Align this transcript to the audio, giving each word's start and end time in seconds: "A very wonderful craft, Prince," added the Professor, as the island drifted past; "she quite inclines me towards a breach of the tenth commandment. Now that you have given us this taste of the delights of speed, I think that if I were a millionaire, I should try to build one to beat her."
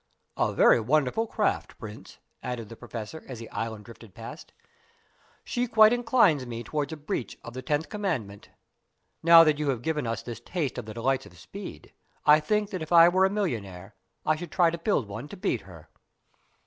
"A 0.35 0.51
very 0.51 0.79
wonderful 0.79 1.27
craft, 1.27 1.77
Prince," 1.77 2.17
added 2.41 2.69
the 2.69 2.75
Professor, 2.75 3.23
as 3.27 3.37
the 3.37 3.51
island 3.51 3.85
drifted 3.85 4.15
past; 4.15 4.51
"she 5.43 5.67
quite 5.67 5.93
inclines 5.93 6.47
me 6.47 6.63
towards 6.63 6.91
a 6.91 6.97
breach 6.97 7.37
of 7.43 7.53
the 7.53 7.61
tenth 7.61 7.87
commandment. 7.87 8.49
Now 9.21 9.43
that 9.43 9.59
you 9.59 9.69
have 9.69 9.83
given 9.83 10.07
us 10.07 10.23
this 10.23 10.39
taste 10.39 10.79
of 10.79 10.87
the 10.87 10.95
delights 10.95 11.27
of 11.27 11.37
speed, 11.37 11.93
I 12.25 12.39
think 12.39 12.71
that 12.71 12.81
if 12.81 12.91
I 12.91 13.09
were 13.09 13.25
a 13.25 13.29
millionaire, 13.29 13.93
I 14.25 14.35
should 14.37 14.51
try 14.51 14.71
to 14.71 14.77
build 14.79 15.07
one 15.07 15.27
to 15.27 15.37
beat 15.37 15.61
her." 15.69 15.87